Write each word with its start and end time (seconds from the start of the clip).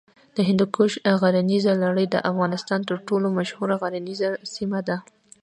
د 0.35 0.37
هندوکش 0.47 0.91
غرنیزه 1.21 1.73
لړۍ 1.83 2.05
د 2.09 2.15
افغانستان 2.29 2.79
تر 2.89 2.97
ټولو 3.07 3.27
مشهوره 3.39 3.75
غرنیزه 3.81 4.29
سیمه 4.53 4.79
ده. 4.87 4.97